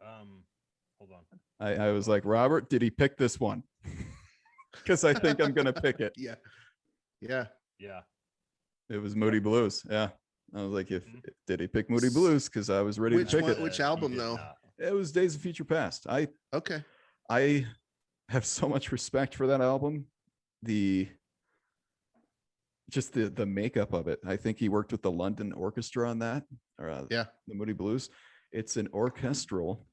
[0.04, 0.42] Um,
[0.98, 1.38] hold on.
[1.61, 3.62] I, I was like, Robert, did he pick this one?
[4.85, 6.12] Because I think I'm gonna pick it.
[6.16, 6.37] Yeah,
[7.20, 7.46] yeah.
[7.78, 8.00] Yeah.
[8.88, 9.83] It was Moody Blues.
[9.90, 10.09] Yeah.
[10.54, 11.20] I was like, if Mhm.
[11.46, 12.48] did he pick Moody Blues?
[12.48, 13.61] Because I was ready Which to pick one- it.
[13.61, 14.38] which Uh, album, though?
[14.78, 16.07] It was Days of Future Past.
[16.09, 16.83] I Okay.
[17.28, 17.66] I
[18.29, 20.07] have so much respect for that album.
[20.62, 21.09] The
[22.91, 24.21] just the the makeup of it.
[24.27, 26.45] I think he worked with the London Orchestra on that,
[26.79, 27.25] or uh, Yeah.
[27.47, 28.11] the Moody Blues.
[28.53, 29.87] It's an orchestral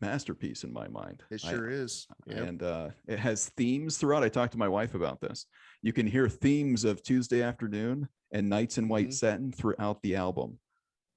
[0.00, 1.22] masterpiece in my mind.
[1.30, 2.06] It I- sure is.
[2.26, 2.42] Yeah.
[2.42, 4.24] and uh, it has themes throughout.
[4.24, 5.46] I talked to my wife about this.
[5.82, 9.14] You can hear themes of Tuesday afternoon and Nights in White Mhm.
[9.14, 10.58] Satin throughout the album.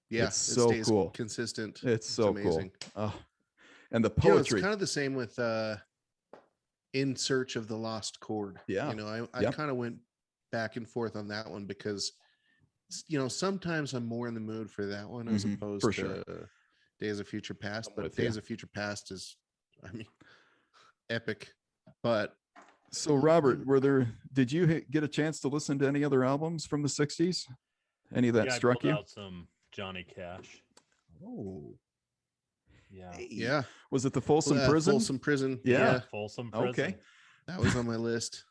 [0.09, 0.25] Yeah.
[0.27, 1.09] it's it so stays cool.
[1.09, 1.83] Consistent.
[1.83, 2.71] It's so amazing.
[2.79, 2.91] cool.
[3.07, 3.19] Oh,
[3.91, 5.77] and the You know, it's kind of the same with uh
[6.93, 8.59] In Search of the Lost Chord.
[8.67, 8.89] Yeah.
[8.89, 9.55] You know, I, I Yep.
[9.55, 9.97] kind of went
[10.51, 12.13] back and forth on that one because
[13.07, 15.91] you know, sometimes I'm more in the mood for that one as Mhm, opposed for
[15.91, 16.49] to sure.
[16.99, 17.89] Days of Future Past.
[17.89, 18.23] I'm But with ya.
[18.25, 19.35] Days of Future Past is
[19.83, 20.07] I mean
[21.09, 21.53] epic.
[22.01, 22.35] But
[22.91, 26.65] So Robert, were there, did you get a chance to listen to any other albums
[26.65, 27.45] from the sixties?
[28.15, 28.97] Any of that yeah, struck pulled you?
[28.97, 30.63] out some Johnny Cash.
[31.21, 31.77] Oh,
[32.89, 33.11] Yeah.
[33.17, 33.63] Yeah.
[33.91, 34.93] was it the Folsom uh, Prison?
[34.93, 35.59] Folsom Prison.
[35.63, 35.99] Yeah.
[36.11, 36.69] Folsom Prison.
[36.69, 36.95] Okay.
[37.47, 38.43] That was on my list.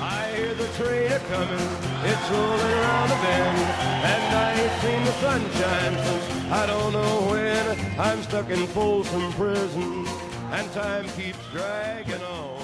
[0.00, 1.68] I hear the train a coming,
[2.04, 7.26] it's rolling around the bend, and I ain't seen the sunshine since I don't know
[7.30, 7.98] when.
[7.98, 10.06] I'm stuck in Folsom Prison,
[10.52, 12.62] and time keeps dragging on.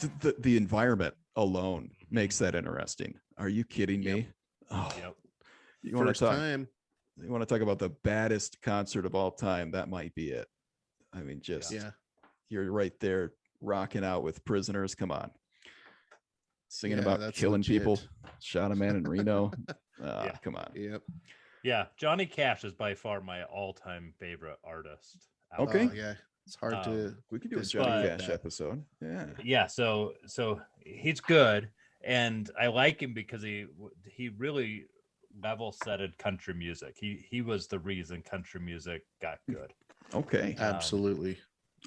[0.00, 3.14] Th- The, the environment alone makes that interesting.
[3.36, 4.14] Are you kidding Yep.
[4.16, 4.28] me?
[4.70, 5.16] Oh, Yep.
[5.82, 6.36] you want to talk?
[6.36, 6.68] time.
[7.22, 9.70] You want to talk about the baddest concert of all time?
[9.72, 10.46] That might be it.
[11.12, 11.90] I mean, just Yeah.
[12.48, 14.94] you're right there rocking out with prisoners.
[14.94, 15.30] Come on.
[16.68, 17.98] Singing Yeah, about that's killing people.
[18.40, 19.50] Shot a man in Reno.
[19.68, 19.72] Uh,
[20.26, 20.36] Yeah.
[20.44, 20.70] Come on.
[20.74, 21.02] Yep.
[21.64, 21.86] Yeah.
[21.96, 25.28] Johnny Cash is by far my all-time favorite artist.
[25.58, 25.88] Okay.
[25.90, 26.14] Oh, yeah.
[26.46, 27.16] It's hard Um, to.
[27.30, 28.84] We could do a Johnny but- Cash episode.
[29.02, 29.26] Yeah.
[29.42, 31.68] yeah so so he's good
[32.04, 33.66] and i like him because he
[34.06, 34.84] he really
[35.42, 39.72] level setted country music he he was the reason country music got good
[40.14, 40.54] Okay.
[40.58, 41.36] Um, Absolutely.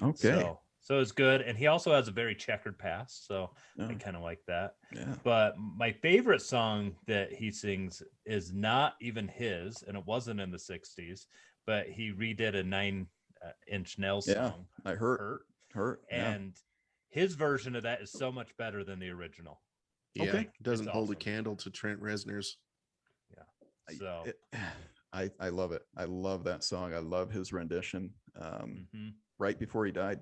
[0.00, 0.14] Okay.
[0.30, 4.16] so so it's good and he also has a very checkered past so i kind
[4.16, 5.14] of like that yeah.
[5.24, 10.50] but my favorite song that he sings is not even his and it wasn't in
[10.50, 11.26] the 60s
[11.66, 13.06] but he redid a nine
[13.44, 15.18] uh, inch nails Yeah, song I hurt.
[15.20, 15.40] hurt
[15.72, 16.02] Hurt.
[16.10, 16.30] Yeah.
[16.30, 16.56] and
[17.08, 19.60] his version of that is so much better than the original
[20.14, 20.24] Yeah.
[20.24, 20.48] Okay.
[20.62, 22.56] Doesn't hold a candle to Trent Reznor's.
[23.98, 24.40] So it-
[25.14, 25.82] I, I love it.
[25.96, 26.94] I love that song.
[26.94, 28.10] I love his rendition.
[28.40, 29.12] Um, mhm.
[29.38, 30.20] right before he died,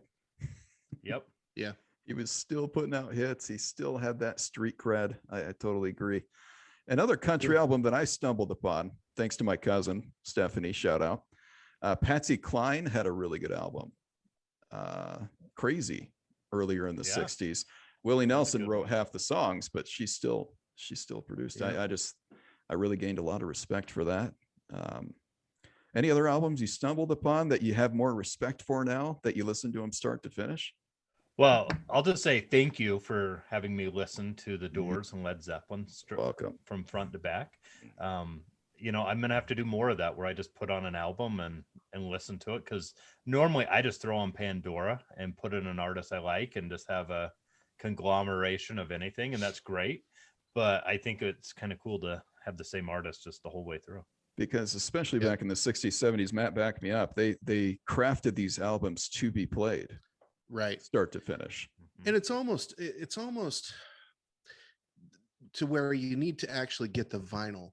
[1.05, 1.25] yep
[1.57, 1.73] Yeah.
[2.05, 3.46] he was still putting out hits.
[3.46, 5.14] He still had that street cred.
[5.31, 6.23] I, I totally agree.
[6.88, 11.23] Another country album that I stumbled upon, thanks to my cousin Stephanie, shout out.
[11.83, 13.92] Uh, Patsy Cline had a really good album.
[14.73, 15.18] Uh,
[15.57, 16.12] Crazy
[16.53, 17.23] earlier in the Yeah.
[17.23, 17.64] '60s.
[18.03, 21.61] Willie Nelson wrote half the songs, but she still she still produced.
[21.61, 21.68] Yeah.
[21.68, 22.14] I, I just
[22.70, 24.33] I really gained a lot of respect for that.
[24.72, 25.14] Um,
[25.94, 29.44] any other albums you stumbled upon that you have more respect for now that you
[29.44, 30.72] listen to them start to finish?
[31.38, 34.74] well i'll just say thank you for having me listen to the Mhm.
[34.74, 36.59] doors and led zeppelin Welcome.
[36.64, 37.52] from front to back
[37.98, 38.44] um
[38.76, 40.87] you know i'm gonna have to do more of that where i just put on
[40.87, 42.94] an album and and listen to it because
[43.26, 46.88] normally i just throw on pandora and put in an artist i like and just
[46.90, 47.33] have a
[47.78, 50.02] conglomeration of anything and that's great
[50.54, 53.64] but i think it's kind of cool to have the same artist just the whole
[53.64, 54.05] way through
[54.37, 55.29] because especially Yeah.
[55.31, 59.31] back in the 60s 70s matt backed me up they they crafted these albums to
[59.31, 59.98] be played
[60.48, 60.83] Right.
[60.83, 62.07] start to finish Mhm.
[62.09, 63.74] and it's almost it's almost
[65.55, 67.72] to where you need to actually get the vinyl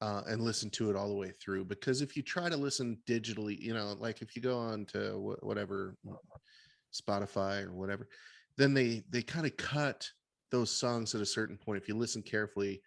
[0.00, 2.98] uh, and listen to it all the way through because if you try to listen
[3.06, 5.96] digitally you know like if you go on to wh- whatever
[6.92, 8.08] spotify or whatever
[8.56, 10.08] then they they kind of cut
[10.50, 12.80] those songs at a certain point if you listen carefully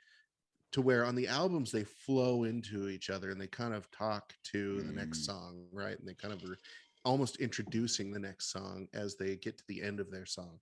[0.72, 4.34] to where on the albums they flow into each other and they kind of talk
[4.44, 5.26] to the next Mm.
[5.26, 6.60] song right and they kind of are
[7.06, 10.60] almost introducing the next song as they get to the end of their song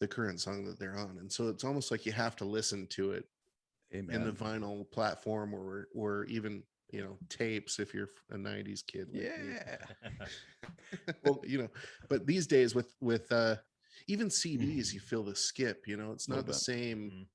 [0.00, 2.86] the current song that they're on and so it's almost like you have to listen
[2.88, 3.24] to it
[3.92, 4.08] Amen.
[4.10, 9.12] in the vinyl platform or or even you know tapes if you're a 90s kid
[9.14, 9.78] like yeah
[11.24, 11.68] well you know
[12.08, 13.56] but these days with with uh
[14.08, 14.30] even Mm.
[14.30, 17.28] cds you feel the skip you know it's not the same Mhm.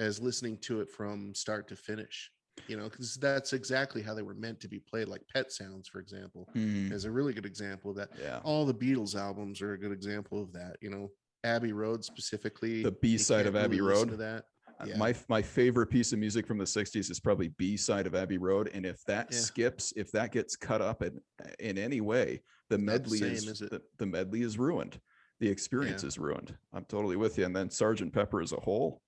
[0.00, 2.30] As listening to it from start to finish
[2.68, 5.88] you know because that's exactly how they were meant to be played like pet sounds
[5.88, 8.10] for example Mm, is a really good example of that.
[8.20, 8.40] Yeah.
[8.42, 11.10] All the beatles albums are a good example of that you know.
[11.42, 14.10] Abbey road specifically The B-side of Abbey listen Road.
[14.10, 14.44] to that.
[14.78, 14.96] Uh, yeah.
[14.98, 18.36] my my favorite piece of music from the 60s is probably b side of abbey
[18.38, 19.38] road and if that Yeah.
[19.38, 21.18] skips if that gets cut up in
[21.58, 23.70] in any way the medley same, is, is it?
[23.70, 25.00] the, the medley is ruined.
[25.40, 26.54] The experience is ruined.
[26.74, 29.00] I'm totally with you and then sergeant pepper as a whole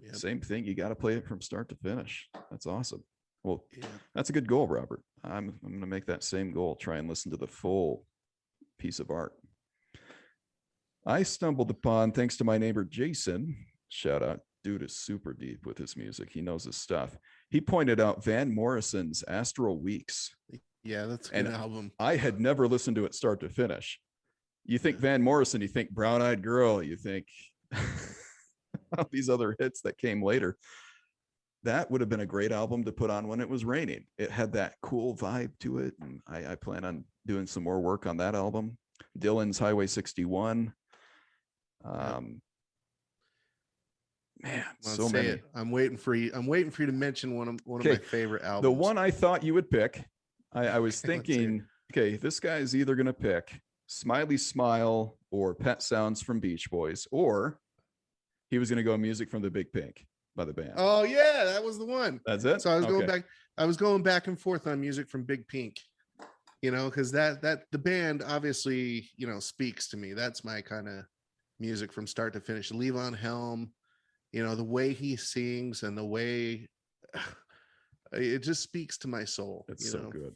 [0.00, 0.16] Yep.
[0.16, 3.02] same thing you got to play it from start to finish that's awesome
[3.44, 5.02] well yeah That's a good goal, Robert.
[5.24, 6.74] I'm I'm going to make that same goal.
[6.76, 8.04] Try and listen to the full
[8.78, 9.32] piece of art.
[11.06, 13.56] I stumbled upon, thanks to my neighbor Jason.
[13.88, 16.30] Shout out, dude is super deep with his music.
[16.32, 17.16] He knows his stuff.
[17.48, 20.34] He pointed out Van Morrison's Astral Weeks.
[20.82, 24.00] yeah that's an album I had never listened to it start to finish.
[24.64, 27.26] You think Van Morrison, you think Brown Eyed Girl, you think
[29.10, 30.56] these other hits that came later.
[31.62, 34.04] That would have been a great album to put on when it was raining.
[34.18, 35.94] It had that cool vibe to it.
[36.00, 38.78] And I, I plan on doing some more work on that album.
[39.18, 40.72] Dylan's Highway 61.
[41.84, 42.40] Um,
[44.42, 45.28] man, so many.
[45.28, 45.44] it.
[45.54, 46.30] I'm waiting for you.
[46.34, 48.62] I'm waiting for you to mention one of one of my favorite albums.
[48.62, 50.04] The one I thought you would pick,
[50.52, 51.38] I, I was Okay, let's hear it.
[51.38, 56.40] thinking, okay, this guy is either going to pick Smiley Smile or Pet Sounds from
[56.40, 57.58] Beach Boys, or
[58.50, 60.74] he was going to go music from the Big Pink by the band.
[60.76, 62.20] Oh yeah, that was the one.
[62.26, 62.62] That's it.
[62.62, 63.24] So I was going back.
[63.58, 65.76] I was going back and forth on music from Big Pink.
[66.62, 70.12] You know, because that that the band obviously you know speaks to me.
[70.12, 71.04] That's my kind of
[71.58, 72.70] music from start to finish.
[72.70, 73.70] Levon Helm,
[74.32, 76.68] you know, the way he sings and the way
[78.12, 79.64] it just speaks to my soul.
[79.68, 80.10] It's so know?
[80.10, 80.34] good.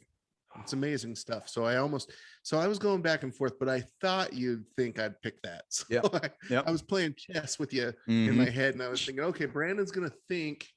[0.63, 1.47] It's amazing stuff.
[1.49, 2.11] So I almost
[2.43, 5.63] so I was going back and forth, but I thought you'd think I'd pick that.
[5.69, 6.63] So Yep, I, yep.
[6.67, 8.27] I was playing chess with you Mhm.
[8.29, 10.67] in my head, and I was thinking, okay, Brandon's gonna think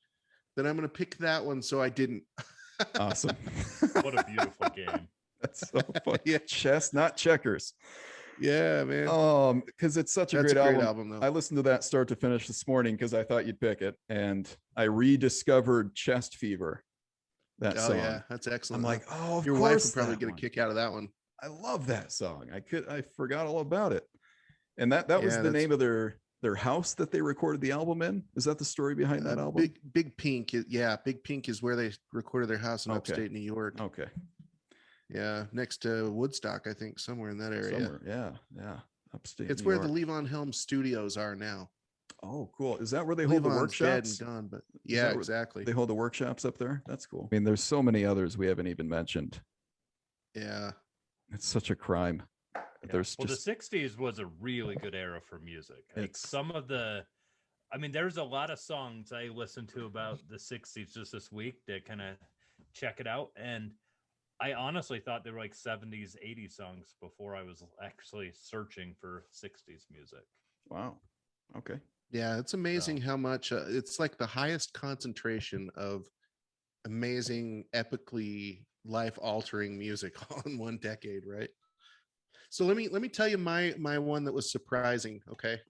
[0.56, 2.22] that I'm gonna pick that one, so I didn't.
[2.98, 3.36] Awesome.
[4.02, 5.08] What a beautiful game.
[5.40, 6.18] That's so fun.
[6.24, 6.38] Yeah.
[6.46, 7.74] Chess, not checkers.
[8.40, 9.06] Yeah, man.
[9.08, 10.86] Um, because it's such a That's great, a great album.
[11.12, 11.24] album, though.
[11.26, 13.94] I listened to that start to finish this morning because I thought you'd pick it,
[14.08, 16.82] and I rediscovered Chest Fever.
[17.64, 17.96] That oh song.
[17.96, 18.80] yeah, that's excellent.
[18.80, 20.38] I'm like, oh, of your wife would probably that get a one.
[20.38, 21.08] kick out of that one.
[21.42, 22.50] I love that song.
[22.52, 24.06] I could I forgot all about it.
[24.76, 28.02] And that that was the name of their their house that they recorded the album
[28.02, 28.22] in.
[28.36, 29.62] Is that the story behind that Uh, album?
[29.62, 32.98] Big Big Pink, yeah, Big Pink is where they recorded their house in Okay.
[32.98, 33.80] upstate New York.
[33.80, 34.08] Okay.
[35.08, 37.78] Yeah, next to Woodstock, I think, somewhere in that area.
[37.78, 38.00] Somewhere.
[38.06, 38.32] Yeah.
[38.56, 38.80] Yeah.
[39.14, 39.50] Upstate.
[39.50, 39.88] It's New where York.
[39.88, 41.70] the Levon Helm Studios are now.
[42.24, 42.78] Oh, cool.
[42.78, 44.20] Is that where they hold the Levon's dead workshops?
[44.20, 45.64] and gone, but yeah, exactly.
[45.64, 46.82] They hold the workshops up there.
[46.86, 47.28] That's cool.
[47.30, 49.40] I mean, there's so many others we haven't even mentioned.
[50.34, 50.72] Yeah,
[51.32, 52.22] It's such a crime.
[52.56, 52.62] Yeah.
[52.92, 55.84] There's well, just the '60s was a really good era for music.
[55.96, 57.04] Like It's- some of the,
[57.72, 61.30] I mean, there's a lot of songs I listened to about the '60s just this
[61.30, 62.16] week to kind of
[62.72, 63.72] check it out, and
[64.40, 69.26] I honestly thought they were like '70s, '80s songs before I was actually searching for
[69.30, 70.24] '60s music.
[70.68, 70.96] wow.
[71.56, 71.78] Okay.
[72.14, 76.06] Yeah, it's amazing how much uh, it's like the highest concentration of
[76.86, 81.50] amazing, epically life-altering music all in one decade, right?
[82.50, 85.20] So let me let me tell you my my one that was surprising.
[85.28, 85.60] Okay,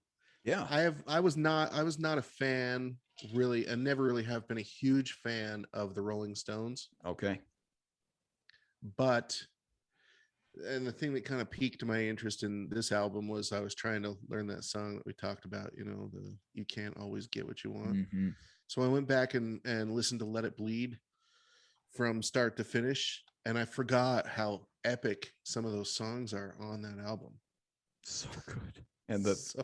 [0.43, 0.67] Yeah.
[0.69, 2.97] I have I was not I was not a fan
[3.33, 6.89] really, and never really have been a huge fan of the Rolling Stones.
[7.03, 7.41] Okay.
[8.97, 9.41] but
[10.67, 13.75] and the thing that kind of piqued my interest in this album was I was
[13.75, 17.27] trying to learn that song that we talked about, you know, the you can't always
[17.27, 17.95] get what you want.
[18.13, 18.35] Mhm.
[18.67, 20.99] So I went back and and listened to Let It Bleed
[21.95, 26.81] from start to finish and I forgot how epic some of those songs are on
[26.81, 27.39] that album.
[28.03, 28.85] So good.
[29.07, 29.63] And the So-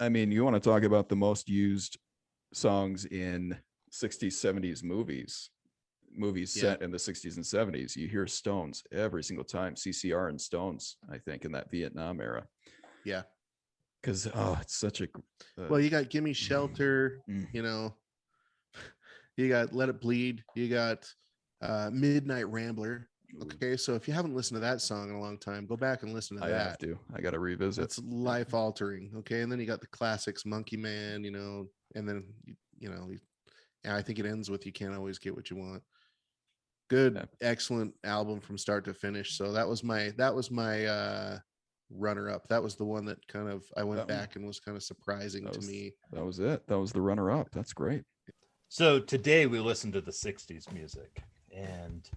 [0.00, 1.98] I mean, you want to talk about the most used
[2.54, 5.50] songs in 60s, 70s movies,
[6.14, 6.62] movies Yeah.
[6.62, 7.96] set in the 60s and 70s.
[7.96, 12.46] You hear Stones every single time, CCR and Stones, I think, in that Vietnam era.
[13.04, 13.22] yeah.
[14.02, 15.04] Because, oh, it's such a.
[15.58, 17.46] uh, Well, you got Gimme Shelter, Mm.
[17.52, 17.94] you know.
[19.36, 21.08] You got Let It Bleed, you got
[21.62, 23.08] uh Midnight Rambler.
[23.42, 26.02] Okay, so if you haven't listened to that song in a long time, go back
[26.02, 26.60] and listen to I that.
[26.60, 26.98] I have to.
[27.14, 27.84] I got to revisit.
[27.84, 29.12] It's life altering.
[29.18, 32.90] Okay, and then you got the classics, Monkey Man, you know, and then you, you
[32.90, 33.08] know,
[33.84, 35.82] I think it ends with "You Can't Always Get What You Want."
[36.90, 37.24] Good, Yeah.
[37.40, 39.36] excellent album from start to finish.
[39.38, 41.38] So that was my that was my uh
[41.88, 42.46] runner up.
[42.48, 44.76] That was the one that kind of I went That one- back and was kind
[44.76, 45.92] of surprising that to was- me.
[46.12, 46.66] That was it.
[46.66, 47.48] That was the runner up.
[47.52, 48.04] That's great.
[48.68, 51.22] So today we listened to the '60s music,
[51.52, 52.08] and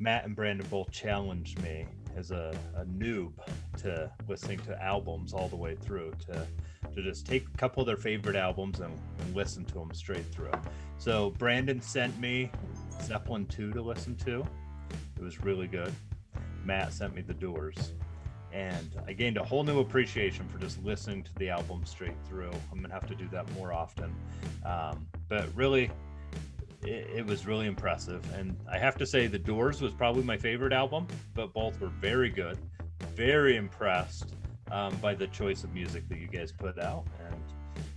[0.00, 3.32] Matt and Brandon both challenged me as a, a noob
[3.78, 6.46] to listening to albums all the way through to
[6.94, 10.24] to just take a couple of their favorite albums and, and listen to them straight
[10.26, 10.50] through.
[10.98, 12.50] So Brandon sent me
[13.02, 14.46] Zeppelin 2 to listen to.
[15.16, 15.92] It was really good.
[16.64, 17.92] Matt sent me The Doors.
[18.52, 22.50] And I gained a whole new appreciation for just listening to the album straight through.
[22.72, 24.14] I'm gonna have to do that more often.
[24.64, 25.90] Um, but really,
[26.82, 28.22] it, it was really impressive.
[28.34, 31.88] And I have to say, The Doors was probably my favorite album, but both were
[31.88, 32.58] very good.
[33.14, 34.34] Very impressed
[34.70, 37.04] um, by the choice of music that you guys put out.
[37.26, 37.36] And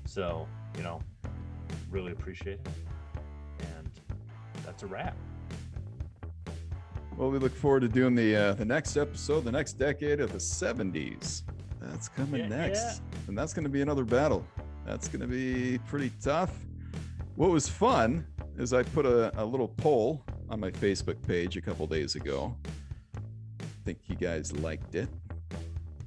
[0.06, 0.48] so,
[0.78, 1.00] you know,
[1.90, 2.68] really appreciate it.
[4.72, 5.18] And that's a wrap.
[7.18, 10.32] Well, we look forward to doing the uh, the next episode, the next decade of
[10.32, 11.42] the 70s.
[11.82, 12.80] That's coming Yeah, next.
[12.80, 13.20] yeah.
[13.28, 14.46] And that's going to be another battle.
[14.86, 16.58] That's going to be pretty tough.
[17.36, 18.26] What was fun
[18.58, 22.56] is I put a, a little poll on my Facebook page a couple days ago.
[23.18, 25.10] I think you guys liked it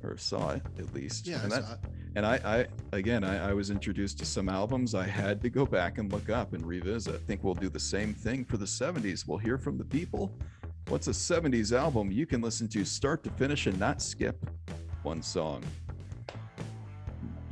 [0.03, 1.27] or saw it at least.
[1.27, 1.79] Yeah, I and, that- saw it.
[2.17, 2.35] And I,
[2.93, 6.12] I again, I, I was introduced to some albums I had to go back and
[6.12, 7.15] look up and revisit.
[7.15, 9.27] I think we'll do the same thing for the 70s.
[9.27, 10.33] We'll hear from the people.
[10.89, 14.37] What's a 70s album you can listen to start to finish and not skip
[15.03, 15.62] one song?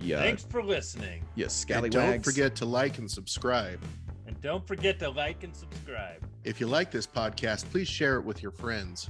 [0.01, 1.23] Yeah, Thanks for listening.
[1.37, 1.95] yeah, And scallywags.
[1.95, 3.81] don't forget to like and subscribe.
[4.27, 8.23] And don't forget to like and subscribe If you like this podcast, please share it
[8.25, 9.09] with your friends.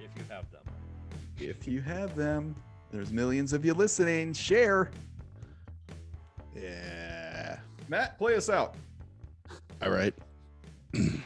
[0.00, 0.62] if you have them.
[1.38, 2.54] if you have them.
[2.92, 4.32] There's millions of you listening.
[4.32, 4.90] Share.
[6.54, 7.58] Yeah.
[7.88, 8.74] Matt, play us out.
[9.82, 10.14] All right.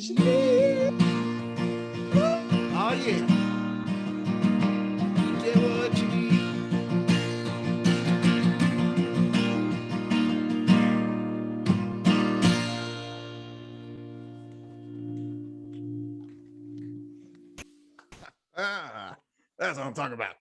[0.00, 0.94] you need.
[2.14, 3.26] Oh yeah.
[5.16, 6.44] You get what you need.
[18.56, 19.16] Ah,
[19.58, 20.36] that's what I'm talking about.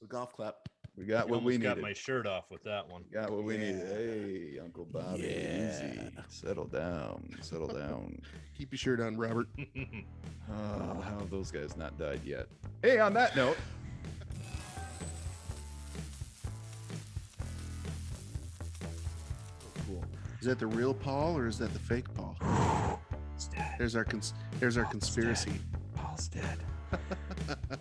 [0.00, 0.54] The golf clap.
[0.96, 1.82] We got You what we almost got needed.
[1.82, 3.02] my shirt off with that one.
[3.12, 3.86] Got what we needed.
[4.54, 6.00] Hey, Uncle Bobby, easy.
[6.28, 7.28] Settle down.
[7.40, 8.20] Settle down.
[8.56, 9.48] Keep your shirt on, Robert.
[10.52, 12.48] Oh, how have those guys not died yet?
[12.82, 13.56] Hey, on that note,
[18.84, 20.04] oh, cool.
[20.40, 22.36] Is that the real Paul or is that the fake Paul?
[23.78, 25.52] There's our cons- there's our conspiracy.
[25.94, 26.58] Paul's dead.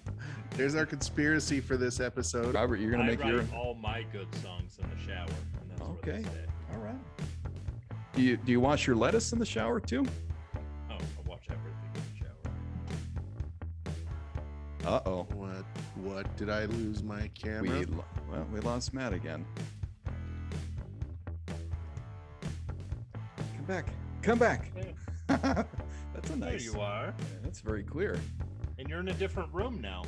[0.55, 2.53] There's our conspiracy for this episode.
[2.55, 3.43] Robert, you're gonna I make write your.
[3.55, 5.27] all my good songs in the shower,
[5.61, 6.23] and that's Okay.
[6.73, 6.95] All right.
[8.13, 10.05] Do you do you wash your lettuce in the shower too?
[10.55, 12.19] Oh, I watch everything in the
[14.85, 14.95] shower.
[14.95, 15.23] Uh oh.
[15.33, 17.83] What what did I lose my camera?
[17.89, 19.45] lo- well, we lost Matt again.
[23.55, 23.87] Come back.
[24.21, 24.71] Come back.
[25.27, 26.39] That's a nice.
[26.39, 26.65] There nice.
[26.65, 28.19] you are, That's very clear.
[28.77, 30.03] and you're in a different room now.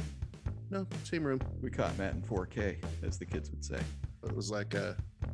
[0.70, 1.42] No, same room.
[1.62, 3.80] We caught Matt in 4K, as the kids would say.
[4.24, 4.94] It was like uh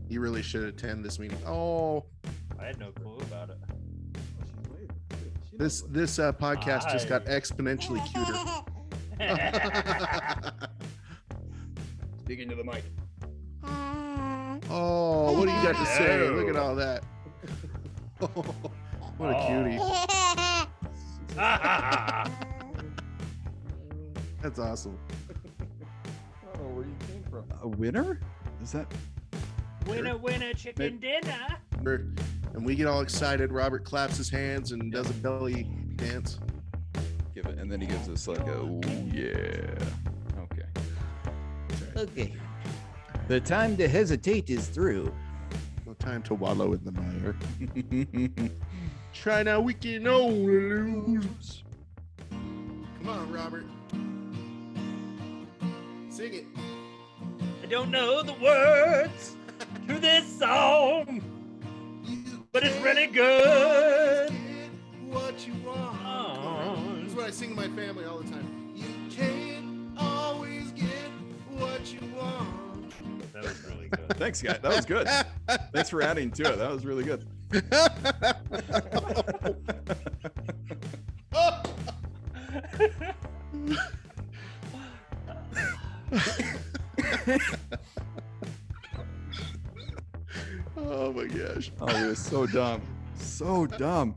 [0.09, 1.37] you really should attend this meeting.
[1.47, 2.03] Oh,
[2.59, 3.57] I had no clue about it.
[5.53, 8.33] this this uh, podcast just got exponentially cuter.
[12.19, 12.83] Speaking to the mic.
[14.69, 16.29] oh, what do you got to say?
[16.29, 17.03] Look at all that.
[19.17, 19.79] what a cutie.
[24.41, 24.97] That's awesome.
[27.61, 28.19] A winner?
[28.61, 28.91] Is that?
[29.87, 31.57] winner, winner, chicken dinner.
[32.53, 33.51] And we get all excited.
[33.51, 35.63] Robert claps his hands and does a belly
[35.95, 36.39] dance.
[37.33, 38.81] Give it, and then he gives us like a ooh
[39.13, 39.75] yeah.
[40.37, 40.65] Okay.
[41.95, 42.33] Okay.
[43.27, 45.13] The time to hesitate is through.
[45.85, 48.49] No time to wallow in the mire.
[49.13, 51.63] Try now, we can only lose.
[52.29, 53.65] Come on, Robert.
[56.09, 56.45] Sing it.
[57.71, 59.37] I don't know the words
[59.87, 61.23] to this song,
[62.51, 64.29] but it's really good.
[65.07, 65.97] what you want.
[66.03, 66.97] Oh.
[66.97, 68.73] This is what I sing to my family all the time.
[68.75, 71.11] You can't always get
[71.51, 72.91] what you want.
[73.31, 74.09] That was really good.
[74.17, 74.57] Thanks, guy.
[74.57, 75.07] That was good.
[75.71, 76.57] Thanks for adding to it.
[76.57, 77.25] That was really good.
[81.33, 81.63] oh
[90.93, 91.71] Oh my gosh.
[91.79, 92.81] Oh, it was so dumb.
[93.15, 94.13] So dumb.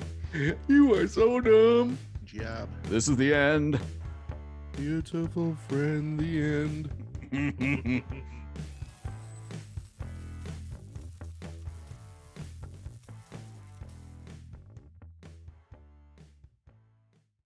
[0.67, 1.97] You are so dumb.
[2.25, 2.69] Job.
[2.89, 3.79] This is the end.
[4.73, 6.43] Beautiful friend, the
[7.33, 8.03] end.